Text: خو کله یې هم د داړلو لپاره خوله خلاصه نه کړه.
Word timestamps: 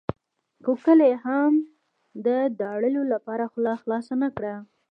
خو 0.63 0.71
کله 0.85 1.03
یې 1.11 1.15
هم 1.25 1.53
د 2.25 2.27
داړلو 2.61 3.01
لپاره 3.13 3.43
خوله 3.51 3.73
خلاصه 3.81 4.13
نه 4.23 4.29
کړه. 4.35 4.55